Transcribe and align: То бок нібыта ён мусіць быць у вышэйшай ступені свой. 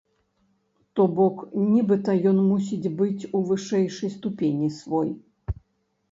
То 0.99 1.03
бок 1.17 1.35
нібыта 1.73 2.15
ён 2.31 2.39
мусіць 2.51 2.91
быць 3.01 3.27
у 3.39 3.41
вышэйшай 3.51 4.09
ступені 4.15 4.71
свой. 4.79 5.13